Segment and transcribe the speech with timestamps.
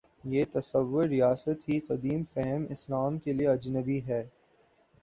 [0.23, 4.23] یہ تصور ریاست ہی قدیم فہم اسلام کے لیے اجنبی ہے۔